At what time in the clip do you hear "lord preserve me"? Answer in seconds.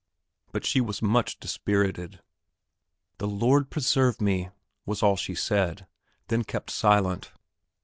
3.27-4.49